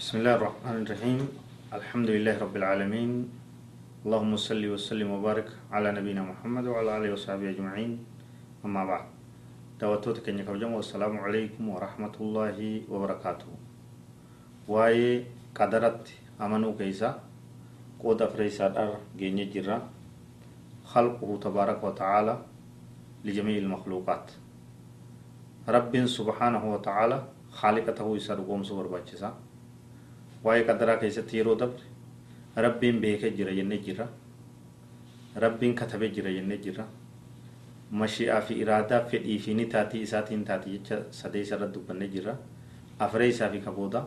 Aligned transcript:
بسم 0.00 0.24
الله 0.24 0.34
الرحمن 0.40 0.76
الرحيم. 0.80 1.20
الحمد 1.76 2.08
لله 2.08 2.40
رب 2.40 2.56
العالمين. 2.56 3.10
اللهم 4.08 4.32
صل 4.40 4.64
وسلم 4.64 5.08
وبارك 5.12 5.48
على 5.68 5.92
نبينا 5.92 6.24
محمد 6.24 6.64
وعلى 6.72 6.90
آله 6.96 7.12
وصحبه 7.12 7.52
أجمعين. 7.52 8.00
أما 8.64 8.82
بعد. 8.88 9.04
دعوتك 9.76 10.24
كن 10.24 10.40
يكبجم 10.40 10.72
والسلام 10.72 11.20
عليكم 11.20 11.68
ورحمة 11.68 12.14
الله 12.16 12.58
وبركاته. 12.88 13.50
واي 14.72 15.28
قدرت 15.52 16.04
أمنو 16.40 16.80
كيسا؟ 16.80 17.20
قود 18.00 18.22
أفريسا 18.24 18.72
دار 18.72 19.04
جيني 19.20 19.52
جرا 19.52 19.84
خلقه 20.84 21.30
تبارك 21.44 21.84
وتعالى 21.84 22.34
لجميع 23.24 23.56
المخلوقات. 23.68 24.26
رب 25.68 25.92
سبحانه 26.06 26.62
وتعالى 26.72 27.18
خالقته 27.52 28.06
يسر 28.16 28.40
قوم 28.48 28.64
سبر 28.64 28.88
باچسا 28.88 29.49
waa'ee 30.44 30.64
qadaraa 30.64 30.96
keessatti 30.96 31.36
yeroo 31.38 31.54
dabre 31.58 31.82
rabbiin 32.56 33.00
beekee 33.00 33.30
jira 33.30 33.52
jennee 33.54 33.78
jirra. 33.78 34.06
Rabbiin 35.36 35.74
katabee 35.74 36.08
jira 36.10 36.30
jennee 36.32 36.58
jirra. 36.58 36.84
Mashi'aa 37.90 38.40
fi 38.40 38.54
iraadaa 38.62 39.00
fedhii 39.10 39.38
fi 39.38 39.54
ni 39.54 39.66
taatii 39.66 40.02
isaatiin 40.02 40.44
taati 40.44 40.70
jecha 40.70 40.98
sadee 41.10 41.42
isarratti 41.42 41.74
dubbannee 41.78 42.08
jirra. 42.08 42.36
Afree 42.98 43.28
isaa 43.28 43.48
fi 43.50 43.58
kabooda 43.60 44.04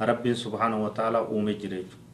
rabbiin 0.00 0.36
subhaanahu 0.36 0.82
wa 0.84 0.90
ta'ala 0.90 1.22
uumee 1.28 1.54
jira 1.54 1.76
jechuudha. 1.76 2.04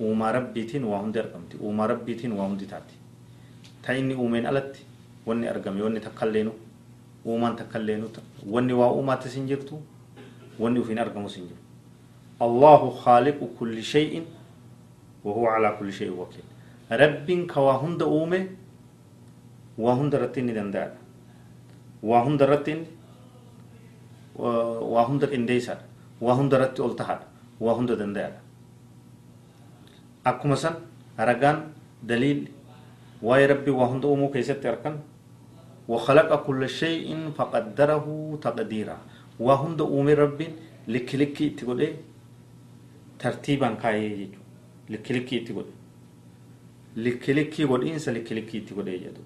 Uumaa 0.00 0.32
rabbiitiin 0.32 0.84
waa 0.84 0.98
hundi 1.00 1.18
argamti. 1.18 1.56
Uumaa 1.60 1.86
rabbiitiin 1.86 2.32
waa 2.32 2.46
hundi 2.48 2.66
taati. 2.66 2.94
Ta 3.82 3.92
inni 3.94 4.14
uumeen 4.14 4.46
alatti 4.46 4.84
wanni 5.26 5.48
argame 5.48 5.82
wanni 5.82 6.00
takkalleenu 6.00 6.52
uumaan 7.26 7.56
takkalleenu 7.56 8.08
wanni 8.50 8.72
waa 8.72 8.92
uumaattis 8.92 9.34
hin 9.36 9.46
jirtu 9.48 9.82
wanni 10.58 10.80
ufiin 10.80 10.98
argamus 10.98 11.36
hin 11.36 11.44
jiru 11.48 11.60
الله 12.42 12.90
خالق 12.90 13.38
كل 13.60 13.82
شيء 13.82 14.24
وهو 15.24 15.46
على 15.46 15.76
كل 15.78 15.92
شيء 15.92 16.10
وكيل. 16.10 16.46
رب 16.92 17.28
كواهند 17.46 18.02
أومه 18.02 18.46
وهند 19.78 20.14
رتين 20.14 20.48
دندار 20.54 20.90
وهند 22.02 22.42
رتين 22.42 22.80
وهند 24.94 25.22
إنديسار 25.24 25.80
وهند 26.20 26.52
رت 26.54 26.80
ألتهاد 26.80 27.20
وهند 27.60 27.90
دندار 27.92 28.32
أكو 30.26 30.48
مثلا 30.48 30.74
رجان 31.20 31.58
دليل 32.02 32.48
واي 33.22 33.46
ربي 33.46 33.70
وهند 33.70 34.04
أومه 34.04 34.28
كيست 34.32 34.66
أركن 34.66 34.96
وخلق 35.88 36.30
كل 36.46 36.68
شيء 36.68 37.30
فقدره 37.36 38.06
تقديرا. 38.42 38.98
وهند 39.40 39.80
أومي 39.80 40.14
ربي 40.14 40.48
لك 40.88 41.14
لك 41.14 41.36
تقول 41.58 41.80
إيه؟ 41.80 41.94
Tartiibaan 43.22 43.76
kaayee 43.76 44.10
jechuudha 44.16 44.48
likkilikkii 44.94 45.38
itti 45.38 45.52
godhe 45.52 45.72
likkilikkii 47.06 47.66
godhiinsa 47.72 48.12
likkilikkii 48.16 48.60
itti 48.60 48.74
godhee 48.74 48.98
jedhu 49.04 49.22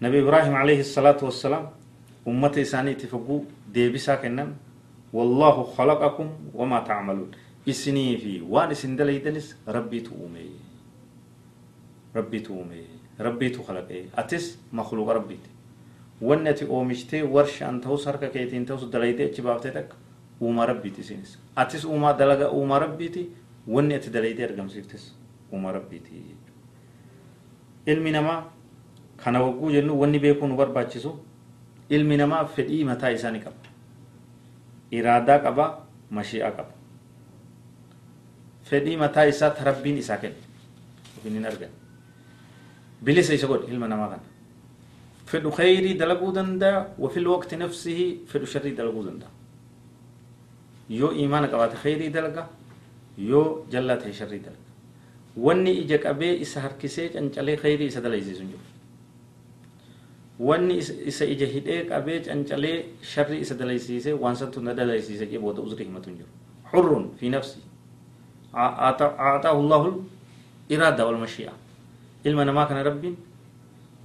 nabi 0.00 0.18
ibraahim 0.24 0.54
alayhi 0.62 0.84
salaatu 0.84 1.24
wassalaam 1.30 1.66
ummata 2.32 2.60
isaanii 2.60 2.92
itti 2.98 3.06
foguu 3.14 3.40
deebisaa 3.74 4.16
kennan 4.24 4.54
wallaahu 5.16 5.64
khalaqakum 5.76 6.28
wamaa 6.60 6.80
tacmaluun 6.90 7.30
isinii 7.74 8.16
fi 8.22 8.32
waan 8.54 8.72
isin 8.76 8.96
dalaydanis 8.98 9.50
rabbiitu 9.66 10.14
uume 10.14 10.46
rabbiitu 12.14 12.54
uume 12.54 12.80
rabbiitu 13.28 13.62
khalaqee 13.68 14.02
atis 14.22 14.48
makluuqa 14.72 15.14
rabbiiti 15.18 15.50
wanni 16.30 16.48
ati 16.50 16.64
oomishtee 16.78 17.22
warshaan 17.36 17.80
ta'us 17.80 18.06
harka 18.06 18.28
keetiin 18.34 18.66
ta'us 18.66 18.90
dalaydee 18.92 19.26
achi 19.30 19.42
baaftee 19.42 19.72
takka 19.78 19.96
uumaa 20.40 20.66
rabbiiti 20.66 21.00
isinis 21.00 21.38
atis 21.56 21.84
uumaa 21.84 22.12
dalaga 22.12 22.50
uumaa 22.52 22.78
rabbiiti 22.78 23.28
wanni 23.68 23.94
ati 23.94 24.10
dalaydee 24.10 24.44
argamsiiftes 24.48 25.14
uumaa 25.52 25.72
rabbiiti 25.72 26.24
ilmi 27.86 28.10
namaa 28.10 28.44
kana 29.16 29.42
wagguu 29.42 29.70
jennu 29.70 30.00
wanni 30.00 30.18
beekuu 30.18 30.46
nu 30.48 30.56
barbaachisu 30.56 31.12
ilmi 31.90 32.16
namaa 32.16 32.44
fedhii 32.44 32.84
mataa 32.84 33.10
isaanii 33.18 33.40
qaba 33.40 33.60
iraadaa 34.90 35.38
qaba 35.38 35.66
mashi'aa 36.10 36.50
qaba 36.58 36.72
fedhii 38.70 38.96
mataa 38.96 39.24
isaa 39.32 39.50
tarabbiin 39.50 39.98
isaa 39.98 40.16
kenne 40.16 40.36
ofiin 41.18 41.34
hin 41.38 41.46
argan 41.46 41.70
bilisa 43.04 43.34
isa 43.34 43.46
godhe 43.46 43.72
ilma 43.72 43.88
namaa 43.88 44.08
kana 44.08 44.22
fedhu 45.32 45.50
khayrii 45.50 45.94
dalaguu 45.98 46.32
danda'a 46.34 46.86
wafil 46.98 47.28
waqti 47.34 47.56
nafsihi 47.56 48.06
fedhu 48.26 48.46
sharrii 48.46 48.76
dalaguu 48.76 49.04
danda'a 49.08 49.45
yoo 50.88 51.12
imaana 51.12 51.48
qabaate 51.48 51.76
khayrii 51.82 52.10
dalaga 52.10 52.48
yoo 53.18 53.66
jallaa 53.70 53.96
ta'e 53.96 54.12
sharrii 54.12 54.40
dalaga 54.40 54.64
wanni 55.36 55.72
ija 55.82 55.98
qabee 55.98 56.34
isa 56.40 56.60
harkisee 56.60 57.08
cancalee 57.14 57.56
khayrii 57.56 57.86
isa 57.92 58.00
dalaysiisu 58.00 58.40
hin 58.42 58.50
jiru 58.50 58.64
wanni 60.48 60.74
isa 61.12 61.24
ija 61.24 61.46
hidhee 61.46 61.84
qabee 61.90 62.20
cancalee 62.26 62.76
sharrii 63.02 63.40
isa 63.40 63.54
dalaysiisee 63.58 64.12
waan 64.12 64.36
santu 64.36 64.60
na 64.60 64.74
dalaysiise 64.74 65.26
jee 65.26 65.38
booda 65.38 65.62
uzrii 65.62 65.86
himatu 65.88 66.10
hin 66.10 66.18
jiru 66.18 66.30
xurrun 66.72 67.10
fi 67.20 67.28
nafsi 67.28 67.60
aataahu 68.54 69.62
llahu 69.68 69.90
iraada 70.68 71.06
walmashi'a 71.06 71.52
ilma 72.24 72.44
namaa 72.44 72.66
kana 72.66 72.82
rabbiin 72.82 73.16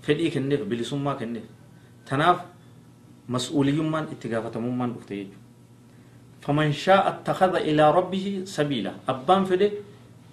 fedhii 0.01 0.31
kenneef 0.31 0.61
bilisummaa 0.71 1.15
kenneef 1.15 1.43
tanaaf 2.09 2.39
mas'uuliyyummaan 3.27 4.07
itti 4.13 4.27
gaafatamummaan 4.29 4.93
dhufte 4.93 5.15
jechuudha 5.15 5.41
فمن 6.41 6.72
شاء 6.74 7.07
اتخذ 7.07 7.56
إلى 7.56 7.91
ربه 7.91 8.44
سبيلا. 8.46 8.94
أبان 9.09 9.46
فدي 9.46 9.72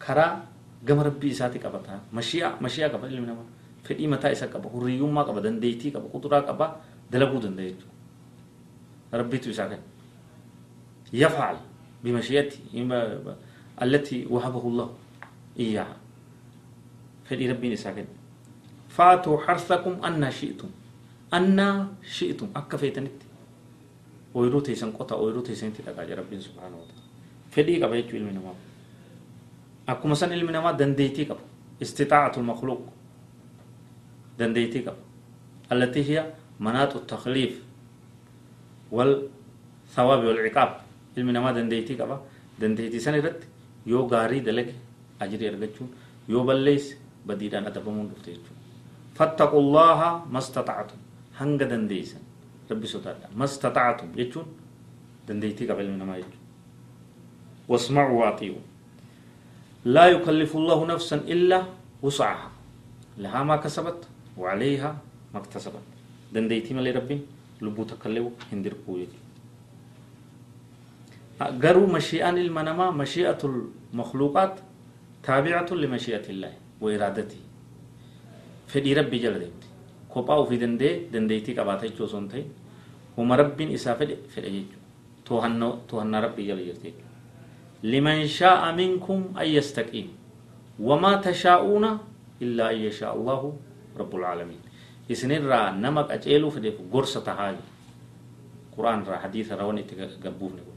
كرا 0.01 0.45
قم 0.89 1.01
ربي 1.01 1.31
إساتي 1.31 1.59
قبطها 1.59 2.01
مشيئة 2.13 2.57
مشيئة 2.65 2.89
قبط 2.89 3.05
إلي 3.05 3.21
منما 3.21 3.45
فدي 3.85 4.07
متى 4.07 4.33
إسا 4.33 4.47
قبط 4.47 4.73
هريوم 4.73 5.15
ما 5.15 5.23
قبط 5.23 5.43
دنديتي 5.45 5.91
قبط 5.91 6.09
قدرا 6.13 6.41
قبط 6.49 6.71
دلقو 7.13 7.39
دنديتو. 7.45 7.87
ربي 9.15 9.39
تو 9.39 9.51
إساك 9.51 9.81
يفعل 11.13 11.57
بمشيئتي. 12.05 12.59
التي 13.83 14.27
وهبه 14.33 14.65
الله 14.69 14.89
إياها. 15.61 15.97
فدي 17.29 17.53
ربي 17.53 17.73
إساك 17.73 18.05
فاتوا 18.89 19.41
حرثكم 19.45 20.05
أن 20.05 20.31
شئتم. 20.31 20.71
أن 21.35 21.89
شئتم. 22.05 22.49
أكا 22.57 22.77
فيتنتي 22.77 23.28
ويرو 24.35 24.61
تيسن 24.61 24.91
قطا 24.93 25.17
ويرو 25.17 25.41
تيسن 25.41 25.73
تي 25.73 25.83
دغاج 25.87 26.11
ربي 26.13 26.41
سبحانه 26.41 26.77
وتعالى 26.77 27.05
فدي 27.51 27.75
قبي 27.83 28.03
تشيل 28.03 28.25
من 28.25 28.35
ما 28.45 28.53
اكو 29.89 30.09
مسن 30.09 30.33
علم 30.33 30.53
ما 30.53 30.73
دنديتي 30.73 31.25
قب 31.25 31.41
استطاعه 31.83 32.33
المخلوق 32.37 32.83
دنديتي 34.39 34.81
قب 34.87 34.97
التي 35.73 36.03
هي 36.09 36.17
منات 36.61 36.97
التخليف 36.97 37.55
والثواب 38.93 40.21
والعقاب 40.25 40.71
علم 41.17 41.29
ما 41.45 41.53
دنديتي 41.53 41.95
قب 42.01 42.21
دنديتي 42.61 42.99
سن 42.99 43.15
رت 43.15 43.41
يو 43.87 44.07
غاري 44.07 44.41
دلك 44.41 44.75
اجري 45.23 45.49
ارغچو 45.49 45.85
يو 46.29 46.41
بلليس 46.45 46.97
بديدان 47.27 47.67
ادبمون 47.67 48.09
دفتيچو 48.13 48.53
فاتقوا 49.17 49.61
الله 49.61 50.01
ما 50.33 50.39
استطعتم 50.39 50.99
هنگ 51.41 51.63
دنديسن 51.71 52.23
sodaadha 52.69 53.29
ما 53.37 53.45
استطعتم. 53.45 54.13
يجون. 54.17 54.47
دنديتي 55.29 55.67
قبل 55.69 55.91
من 55.91 56.03
ما 56.03 56.17
يجون. 56.17 56.39
واسمعوا 57.69 58.25
واطيعوا. 58.25 58.65
لا 59.85 60.07
يكلف 60.07 60.57
الله 60.57 60.87
نفسا 60.87 61.17
إلا 61.17 61.67
وسعها. 62.03 62.51
لها 63.19 63.43
ما 63.43 63.57
كسبت 63.57 64.09
وعليها 64.39 64.99
ما 65.35 65.41
اكتسبت. 65.41 65.85
دنديتي 66.33 66.75
مالي 66.75 66.91
ربي 66.91 67.21
لبو 67.63 67.85
تكلو 67.85 68.33
هندر 68.53 68.75
قويتي 68.87 69.19
قروا 71.41 71.87
مشيئان 71.87 72.39
المنما 72.39 72.91
مشيئة 72.91 73.39
المخلوقات 73.45 74.61
تابعة 75.23 75.71
لمشيئة 75.73 76.31
الله 76.31 76.53
وإرادته. 76.81 77.41
فدي 78.69 78.95
ربي 78.95 79.19
جل 79.19 79.51
kophaa 80.09 80.41
ofii 80.43 80.59
dandee 80.59 80.95
dandeettii 81.13 81.55
qabaata 81.55 81.89
jechuu 81.89 82.05
osoo 82.05 82.21
hin 83.19 83.27
ta'in 83.27 83.27
huma 83.27 83.37
rabbiin 83.37 83.71
isaa 83.71 83.95
fedhe 83.95 84.17
fedhe 84.29 84.51
jechuudha 84.51 85.71
to'annaa 85.87 86.21
rabbii 86.21 86.47
jala 86.47 86.63
jirti 86.63 86.83
jechuudha 86.83 87.09
liman 87.83 88.29
shaa'a 88.29 88.73
minkum 88.73 89.25
an 89.35 89.47
yastaqiim 89.53 90.09
wamaa 90.79 91.17
tashaa'uuna 91.19 91.99
illaa 92.41 92.69
an 92.69 92.81
yashaa 92.85 93.13
allahu 93.13 93.59
rabbul 93.99 94.23
caalamiin 94.23 94.61
isinirraa 95.09 95.71
nama 95.71 96.05
qaceeluu 96.05 96.51
fedheef 96.51 96.81
gorsa 96.91 97.21
tahaa 97.21 97.53
quraan 98.77 99.03
irraa 99.03 99.19
hadiisa 99.19 99.55
irraa 99.55 99.67
waan 99.67 99.79
itti 99.79 99.95
gabbuufne 100.23 100.63
kun 100.63 100.77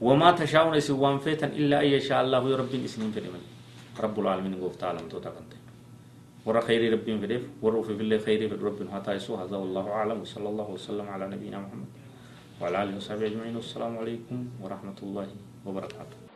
wamaa 0.00 0.32
tashaa'uuna 0.32 0.76
isin 0.76 0.96
waan 0.98 1.20
feetan 1.20 1.52
illaa 1.52 1.78
an 1.78 1.90
yashaa 1.92 2.20
allahu 2.20 2.48
yoo 2.48 2.56
rabbiin 2.56 2.84
isiniin 2.84 3.12
ورا 6.46 6.60
خيري 6.60 6.88
ربي 6.88 7.18
فديف 7.18 7.42
ورا 7.62 7.82
في 7.82 7.92
بالله 7.94 8.18
خيري 8.18 8.46
ربي 8.46 8.84
هاتا 8.92 9.12
يسوع 9.14 9.44
هذا 9.44 9.56
والله 9.56 9.90
اعلم 9.90 10.20
وصلى 10.20 10.48
الله 10.48 10.70
وسلم 10.70 11.06
على 11.08 11.26
نبينا 11.28 11.58
محمد 11.58 11.86
وعلى 12.60 12.82
آله 12.82 12.96
وصحبه 12.96 13.26
أجمعين 13.26 13.56
والسلام 13.56 13.98
عليكم 13.98 14.38
ورحمة 14.62 14.98
الله 15.02 15.28
وبركاته 15.66 16.29